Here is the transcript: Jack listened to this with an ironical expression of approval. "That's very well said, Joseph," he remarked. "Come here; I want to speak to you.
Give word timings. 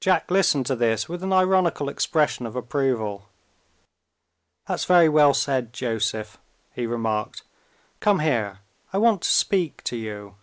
Jack 0.00 0.30
listened 0.30 0.64
to 0.64 0.74
this 0.74 1.06
with 1.06 1.22
an 1.22 1.34
ironical 1.34 1.90
expression 1.90 2.46
of 2.46 2.56
approval. 2.56 3.28
"That's 4.66 4.86
very 4.86 5.10
well 5.10 5.34
said, 5.34 5.74
Joseph," 5.74 6.38
he 6.74 6.86
remarked. 6.86 7.42
"Come 8.00 8.20
here; 8.20 8.60
I 8.90 8.96
want 8.96 9.20
to 9.20 9.30
speak 9.34 9.84
to 9.84 9.98
you. 9.98 10.36